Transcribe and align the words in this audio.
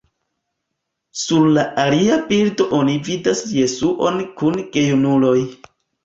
Sur 1.23 1.43
la 1.57 1.65
alia 1.83 2.15
bildo 2.31 2.65
oni 2.77 2.95
vidas 3.09 3.43
Jesuon 3.51 4.17
kun 4.39 4.57
gejunuloj. 4.77 5.35